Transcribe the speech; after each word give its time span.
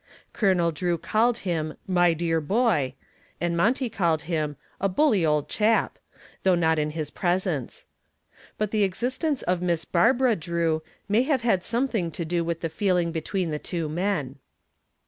Colonel 0.33 0.71
Drew 0.71 0.97
called 0.97 1.37
him 1.45 1.75
"my 1.87 2.15
dear 2.15 2.41
boy," 2.41 2.95
and 3.39 3.55
Monty 3.55 3.87
called 3.87 4.23
him 4.23 4.55
"a 4.79 4.89
bully 4.89 5.23
old 5.23 5.47
chap," 5.47 5.99
though 6.41 6.55
not 6.55 6.79
in 6.79 6.89
his 6.97 7.11
presence. 7.11 7.85
But 8.57 8.71
the 8.71 8.81
existence 8.81 9.43
of 9.43 9.61
Miss 9.61 9.85
Barbara 9.85 10.35
Drew 10.35 10.81
may 11.07 11.21
have 11.21 11.43
had 11.43 11.63
something 11.63 12.09
to 12.13 12.25
do 12.25 12.43
with 12.43 12.61
the 12.61 12.67
feeling 12.69 13.11
between 13.11 13.51
the 13.51 13.59
two 13.59 13.87
men. 13.87 14.39